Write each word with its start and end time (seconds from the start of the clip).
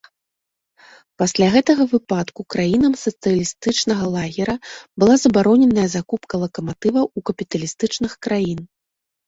Пасля 1.21 1.47
гэтага 1.55 1.83
выпадку 1.91 2.41
краінам 2.53 2.93
сацыялістычнага 3.03 4.05
лагера 4.15 4.55
была 5.05 5.15
забароненая 5.27 5.87
закупка 5.97 6.43
лакаматываў 6.47 7.05
у 7.17 7.27
капіталістычных 7.33 8.21
краін. 8.29 8.59